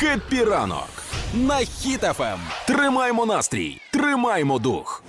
Happy 0.00 0.44
ранок 0.44 0.88
на 1.34 1.56
Хіт 1.56 2.03
FM. 2.03 2.38
Тримаймо 2.66 3.26
настрій, 3.26 3.80
тримаймо 3.90 4.58
дух. 4.58 5.02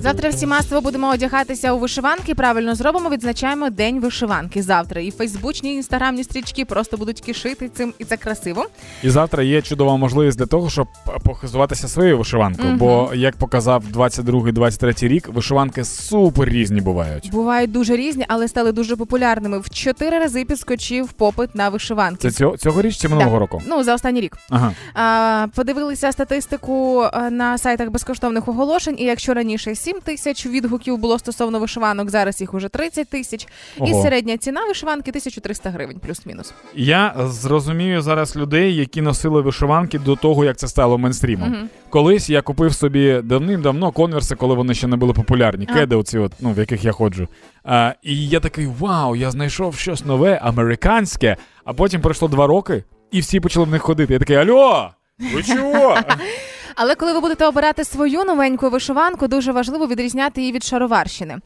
Завтра 0.00 0.30
всі 0.30 0.46
масово 0.46 0.80
будемо 0.80 1.10
одягатися 1.10 1.72
у 1.72 1.78
вишиванки. 1.78 2.34
Правильно 2.34 2.74
зробимо, 2.74 3.10
відзначаємо 3.10 3.70
день 3.70 4.00
вишиванки. 4.00 4.62
Завтра 4.62 5.00
і 5.00 5.10
фейсбучні, 5.10 5.72
і 5.72 5.76
інстаграмні 5.76 6.24
стрічки 6.24 6.64
просто 6.64 6.96
будуть 6.96 7.20
кишити 7.20 7.68
цим, 7.68 7.94
і 7.98 8.04
це 8.04 8.16
красиво. 8.16 8.66
І 9.02 9.10
завтра 9.10 9.42
є 9.42 9.62
чудова 9.62 9.96
можливість 9.96 10.38
для 10.38 10.46
того, 10.46 10.70
щоб 10.70 10.88
похизуватися 11.24 11.88
своєю 11.88 12.18
вишиванкою. 12.18 12.68
Мгм. 12.68 12.78
Бо 12.78 13.10
як 13.14 13.36
показав 13.36 13.84
22-23 13.94 15.08
рік, 15.08 15.28
вишиванки 15.28 15.84
супер 15.84 16.48
різні 16.48 16.80
бувають. 16.80 17.30
Бувають 17.32 17.72
дуже 17.72 17.96
різні, 17.96 18.24
але 18.28 18.48
стали 18.48 18.72
дуже 18.72 18.96
популярними. 18.96 19.58
В 19.58 19.70
чотири 19.70 20.18
рази 20.18 20.44
підскочив 20.44 21.12
попит 21.12 21.54
на 21.54 21.68
вишиванки. 21.68 22.30
Це 22.30 22.30
цього 22.30 22.56
цьогоріч 22.56 22.96
чи 22.96 23.08
минулого 23.08 23.30
Да. 23.36 23.38
року? 23.38 23.62
Ну 23.66 23.82
за 23.82 23.94
останній 23.94 24.20
рік. 24.20 24.36
Ага. 24.50 24.72
А, 24.94 25.46
подивилися 25.54 26.12
статистику 26.12 27.04
на 27.30 27.58
сайтах 27.58 27.90
безкоштовних 27.90 28.48
оголошень. 28.48 28.96
І 28.98 29.04
якщо 29.04 29.34
раніше 29.34 29.70
7 29.86 30.00
тисяч 30.00 30.46
відгуків 30.46 30.98
було 30.98 31.18
стосовно 31.18 31.58
вишиванок, 31.58 32.10
зараз 32.10 32.40
їх 32.40 32.54
уже 32.54 32.68
30 32.68 33.08
тисяч. 33.08 33.46
І 33.76 33.92
Ого. 33.92 34.02
середня 34.02 34.36
ціна 34.36 34.64
вишиванки 34.64 35.10
1300 35.10 35.70
гривень, 35.70 35.98
плюс-мінус. 35.98 36.54
Я 36.74 37.14
зрозумію 37.18 38.02
зараз 38.02 38.36
людей, 38.36 38.76
які 38.76 39.02
носили 39.02 39.40
вишиванки 39.40 39.98
до 39.98 40.16
того, 40.16 40.44
як 40.44 40.56
це 40.56 40.68
стало 40.68 40.98
мейнстрімом. 40.98 41.50
Мгм. 41.50 41.68
Колись 41.90 42.30
я 42.30 42.42
купив 42.42 42.74
собі 42.74 43.20
давним-давно 43.24 43.92
конверси, 43.92 44.34
коли 44.34 44.54
вони 44.54 44.74
ще 44.74 44.86
не 44.86 44.96
були 44.96 45.12
популярні. 45.12 45.66
А. 45.70 45.74
Кеди, 45.74 45.96
оці 45.96 46.18
от, 46.18 46.32
ну, 46.40 46.52
в 46.52 46.58
яких 46.58 46.84
я 46.84 46.92
ходжу. 46.92 47.28
А, 47.64 47.92
і 48.02 48.28
я 48.28 48.40
такий: 48.40 48.66
вау, 48.78 49.16
я 49.16 49.30
знайшов 49.30 49.76
щось 49.76 50.04
нове, 50.04 50.40
американське. 50.42 51.36
А 51.64 51.72
потім 51.72 52.00
пройшло 52.00 52.28
два 52.28 52.46
роки, 52.46 52.84
і 53.10 53.20
всі 53.20 53.40
почали 53.40 53.66
в 53.66 53.70
них 53.70 53.82
ходити. 53.82 54.12
Я 54.12 54.18
такий, 54.18 54.36
альо! 54.36 54.90
Ви 55.34 55.42
чого? 55.42 55.98
Але 56.78 56.94
коли 56.94 57.12
ви 57.12 57.20
будете 57.20 57.46
обирати 57.46 57.84
свою 57.84 58.24
новеньку 58.24 58.70
вишиванку, 58.70 59.28
дуже 59.28 59.52
важливо 59.52 59.86
відрізняти 59.86 60.40
її 60.40 60.52
від 60.52 60.64
шароварщини. 60.64 61.36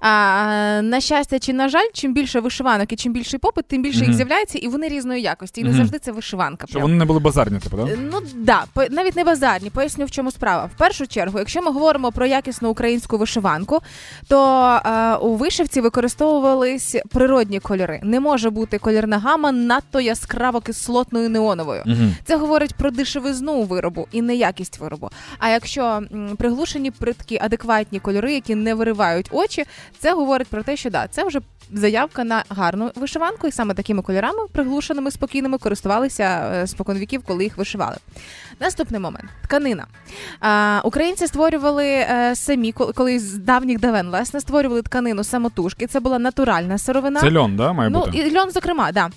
А, 0.00 0.80
на 0.82 1.00
щастя, 1.00 1.38
чи 1.38 1.52
на 1.52 1.68
жаль, 1.68 1.86
чим 1.92 2.14
більше 2.14 2.40
вишиванок 2.40 2.92
і 2.92 2.96
чим 2.96 3.12
більший 3.12 3.38
попит, 3.38 3.66
тим 3.66 3.82
більше 3.82 3.98
Мгм. 3.98 4.06
їх 4.06 4.16
з'являється, 4.16 4.58
і 4.58 4.68
вони 4.68 4.88
різної 4.88 5.22
якості. 5.22 5.60
І 5.60 5.64
не 5.64 5.70
Мгм. 5.70 5.78
завжди 5.78 5.98
це 5.98 6.12
вишиванка. 6.12 6.66
Щоб 6.66 6.72
прям. 6.72 6.82
вони 6.82 6.94
не 6.98 7.04
були 7.04 7.20
базарні, 7.20 7.58
типу? 7.58 7.76
Е, 7.78 7.98
Ну 8.12 8.18
да, 8.34 8.64
по- 8.74 8.84
навіть 8.90 9.16
не 9.16 9.24
базарні. 9.24 9.70
Поясню, 9.70 10.04
в 10.04 10.10
чому 10.10 10.30
справа. 10.30 10.70
В 10.74 10.78
першу 10.78 11.06
чергу, 11.06 11.38
якщо 11.38 11.62
ми 11.62 11.70
говоримо 11.72 12.12
про 12.12 12.26
якісну 12.26 12.70
українську 12.70 13.18
вишиванку, 13.18 13.78
то 14.28 14.64
е, 14.86 15.14
у 15.14 15.34
вишивці 15.36 15.80
використовувались 15.80 16.96
природні 17.08 17.60
кольори. 17.60 18.00
Не 18.02 18.20
може 18.20 18.50
бути 18.50 18.78
колірна 18.78 19.18
гама 19.18 19.52
надто 19.52 20.00
яскраво 20.00 20.60
кислотною 20.60 21.28
неоновою. 21.30 21.84
Це 22.24 22.36
говорить 22.36 22.74
про 22.74 22.90
дешевизну 22.90 23.62
виробу 23.62 24.08
і 24.12 24.22
неякість 24.22 24.79
виробу. 24.80 25.10
А 25.38 25.48
якщо 25.48 26.02
приглушені 26.38 26.90
приткі, 26.90 27.38
адекватні 27.42 28.00
кольори, 28.00 28.34
які 28.34 28.54
не 28.54 28.74
виривають 28.74 29.28
очі, 29.32 29.64
це 29.98 30.14
говорить 30.14 30.48
про 30.48 30.62
те, 30.62 30.76
що 30.76 30.90
да, 30.90 31.06
це 31.10 31.24
вже 31.24 31.40
заявка 31.72 32.24
на 32.24 32.44
гарну 32.48 32.90
вишиванку, 32.94 33.46
і 33.46 33.52
саме 33.52 33.74
такими 33.74 34.02
кольорами, 34.02 34.38
приглушеними, 34.52 35.10
спокійними, 35.10 35.58
користувалися 35.58 36.50
е, 36.54 36.66
споконвіків, 36.66 37.22
коли 37.26 37.44
їх 37.44 37.56
вишивали. 37.58 37.96
Наступний 38.60 39.00
момент 39.00 39.24
тканина. 39.44 39.86
А, 40.40 40.80
українці 40.84 41.26
створювали 41.26 41.86
е, 41.86 42.32
самі, 42.36 42.72
коли- 42.72 42.92
коли 42.92 43.18
з 43.18 43.34
давніх 43.34 43.80
давен 43.80 44.06
власне 44.08 44.40
створювали 44.40 44.82
тканину 44.82 45.24
самотужки. 45.24 45.86
Це 45.86 46.00
була 46.00 46.18
натуральна 46.18 46.78
сировина. 46.78 47.20
Це 47.20 47.30
льон, 47.32 47.56
да, 47.56 47.72
має 47.72 47.90
Ну, 47.90 48.06
і 48.12 48.36
льон, 48.38 48.50
зокрема, 48.50 48.92
да. 48.92 49.10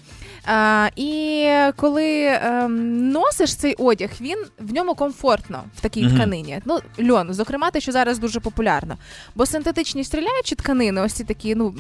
А, 0.45 0.89
і 0.95 1.49
коли 1.75 2.25
ем, 2.25 3.09
носиш 3.11 3.55
цей 3.55 3.73
одяг, 3.73 4.09
він 4.21 4.45
в 4.59 4.73
ньому 4.73 4.95
комфортно 4.95 5.63
в 5.75 5.81
такій 5.81 6.03
Мгм. 6.05 6.15
тканині. 6.15 6.61
Ну, 6.65 6.79
льон, 7.09 7.33
зокрема, 7.33 7.71
те, 7.71 7.79
що 7.81 7.91
зараз 7.91 8.19
дуже 8.19 8.39
популярно. 8.39 8.97
Бо 9.35 9.45
синтетичні 9.45 10.03
стріляючі 10.03 10.55
тканини, 10.55 11.01
ось 11.01 11.13
ці 11.13 11.23
такі, 11.23 11.55
ну. 11.55 11.75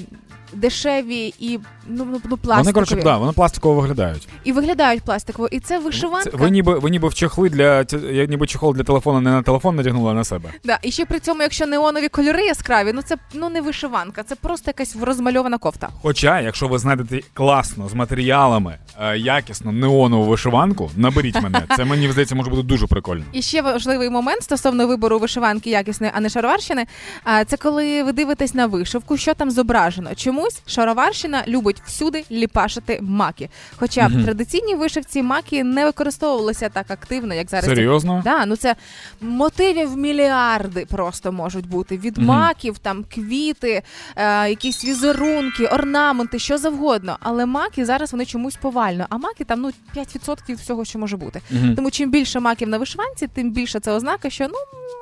Дешеві 0.53 1.33
і 1.39 1.59
ну, 1.87 2.07
ну, 2.11 2.21
ну 2.29 2.37
пластикові. 2.37 2.57
Вони, 2.57 2.73
коротше, 2.73 2.95
да, 2.95 3.17
вони 3.17 3.31
пластиково 3.31 3.81
виглядають. 3.81 4.27
і 4.43 4.51
виглядають 4.51 5.03
пластиково. 5.03 5.47
І 5.47 5.59
це 5.59 5.79
вишиванка. 5.79 6.31
Це, 6.31 6.37
ви 6.37 6.49
ніби 6.49 6.79
ви 6.79 6.89
ніби 6.89 7.07
в 7.07 7.13
чехли 7.13 7.49
для 7.49 7.85
я 8.11 8.25
ніби 8.25 8.47
чехол 8.47 8.73
для 8.73 8.83
телефону 8.83 9.21
не 9.21 9.31
на 9.31 9.41
телефон 9.41 9.75
надягнула, 9.75 10.11
а 10.11 10.13
на 10.13 10.23
себе. 10.23 10.49
Да. 10.63 10.79
І 10.81 10.91
ще 10.91 11.05
при 11.05 11.19
цьому, 11.19 11.41
якщо 11.41 11.65
неонові 11.65 12.09
кольори 12.09 12.45
яскраві, 12.45 12.91
ну 12.93 13.01
це 13.01 13.15
ну 13.33 13.49
не 13.49 13.61
вишиванка, 13.61 14.23
це 14.23 14.35
просто 14.35 14.69
якась 14.69 14.95
розмальована 15.01 15.57
кофта. 15.57 15.89
Хоча, 16.01 16.41
якщо 16.41 16.67
ви 16.67 16.79
знайдете 16.79 17.19
класно 17.33 17.89
з 17.89 17.93
матеріалами, 17.93 18.77
е, 19.01 19.17
якісно 19.17 19.71
неонову 19.71 20.23
вишиванку, 20.23 20.91
наберіть 20.95 21.41
мене. 21.41 21.63
Це 21.77 21.85
мені 21.85 22.11
здається, 22.11 22.35
може 22.35 22.49
бути 22.49 22.63
дуже 22.63 22.87
прикольно. 22.87 23.23
І 23.31 23.41
ще 23.41 23.61
важливий 23.61 24.09
момент 24.09 24.43
стосовно 24.43 24.87
вибору 24.87 25.19
вишиванки 25.19 25.69
якісної, 25.69 26.13
а 26.15 26.19
не 26.19 26.29
шароварщини. 26.29 26.85
А 27.23 27.45
це 27.45 27.57
коли 27.57 28.03
ви 28.03 28.11
дивитесь 28.11 28.53
на 28.53 28.65
вишивку, 28.65 29.17
що 29.17 29.33
там 29.33 29.51
зображено. 29.51 30.09
Чомусь 30.43 30.61
шароварщина 30.65 31.43
любить 31.47 31.81
всюди 31.85 32.25
ліпашити 32.31 32.99
маки. 33.01 33.49
Хоча 33.75 34.07
в 34.07 34.23
традиційній 34.23 34.75
вишивці 34.75 35.23
маки 35.23 35.63
не 35.63 35.85
використовувалися 35.85 36.69
так 36.69 36.91
активно, 36.91 37.33
як 37.33 37.49
зараз. 37.49 37.65
Серйозно? 37.65 38.21
Да, 38.25 38.45
ну 38.45 38.55
це 38.55 38.75
мотивів 39.21 39.97
мільярди 39.97 40.85
просто 40.89 41.31
можуть 41.31 41.67
бути. 41.67 41.97
Від 41.97 42.17
маків, 42.17 42.77
там 42.77 43.05
квіти, 43.13 43.81
е, 44.15 44.49
якісь 44.49 44.85
візерунки, 44.85 45.67
орнаменти, 45.67 46.39
що 46.39 46.57
завгодно. 46.57 47.17
Але 47.19 47.45
маки 47.45 47.85
зараз 47.85 48.11
вони 48.11 48.25
чомусь 48.25 48.55
повально. 48.55 49.05
А 49.09 49.17
маки 49.17 49.43
там 49.43 49.61
ну 49.61 49.71
5% 49.95 50.55
всього, 50.55 50.85
що 50.85 50.99
може 50.99 51.17
бути. 51.17 51.41
Тому 51.75 51.91
чим 51.91 52.11
більше 52.11 52.39
маків 52.39 52.69
на 52.69 52.77
вишиванці, 52.77 53.27
тим 53.27 53.51
більше 53.51 53.79
це 53.79 53.91
ознака, 53.91 54.29
що 54.29 54.47
ну 54.47 54.55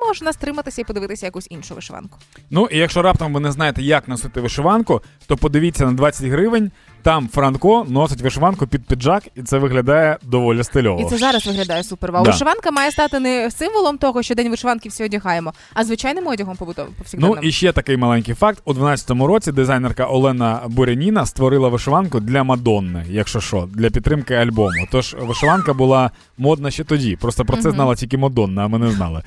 можна 0.06 0.32
стриматися 0.32 0.80
і 0.80 0.84
подивитися 0.84 1.26
якусь 1.26 1.46
іншу 1.50 1.74
вишиванку. 1.74 2.18
Ну 2.50 2.68
і 2.70 2.78
якщо 2.78 3.02
раптом 3.02 3.34
ви 3.34 3.40
не 3.40 3.52
знаєте, 3.52 3.82
як 3.82 4.08
носити 4.08 4.40
вишиванку, 4.40 5.02
то 5.26 5.36
подивіться 5.36 5.86
на 5.86 5.92
20 5.92 6.26
гривень. 6.26 6.70
Там 7.02 7.28
Франко 7.28 7.86
носить 7.88 8.20
вишиванку 8.20 8.66
під 8.66 8.86
піджак, 8.86 9.22
і 9.34 9.42
це 9.42 9.58
виглядає 9.58 10.18
доволі 10.22 10.64
стильово. 10.64 11.00
І 11.00 11.04
це 11.04 11.18
зараз 11.18 11.46
виглядає 11.46 11.84
супер. 11.84 12.12
Вау. 12.12 12.24
Да. 12.24 12.30
Вишиванка 12.30 12.70
має 12.70 12.90
стати 12.90 13.20
не 13.20 13.50
символом 13.50 13.98
того, 13.98 14.22
що 14.22 14.34
день 14.34 14.50
вишиванки 14.50 14.88
всі 14.88 15.04
одягаємо, 15.04 15.52
а 15.74 15.84
звичайним 15.84 16.26
одягом 16.26 16.56
побутовим 16.56 16.92
Ну 17.14 17.36
і 17.42 17.52
ще 17.52 17.72
такий 17.72 17.96
маленький 17.96 18.34
факт: 18.34 18.62
у 18.64 18.72
12-му 18.72 19.26
році 19.26 19.52
дизайнерка 19.52 20.04
Олена 20.04 20.60
Буряніна 20.66 21.26
створила 21.26 21.68
вишиванку 21.68 22.20
для 22.20 22.44
Мадонни, 22.44 23.04
якщо 23.08 23.40
що, 23.40 23.68
для 23.74 23.90
підтримки 23.90 24.34
альбому. 24.34 24.86
Тож 24.90 25.16
вишиванка 25.20 25.74
була 25.74 26.10
модна 26.38 26.70
ще 26.70 26.84
тоді. 26.84 27.16
Просто 27.16 27.44
про 27.44 27.56
це 27.56 27.70
знала 27.70 27.94
тільки 27.94 28.18
Мадонна, 28.18 28.64
а 28.64 28.68
ми 28.68 28.78
не 28.78 28.90
знали. 28.90 29.22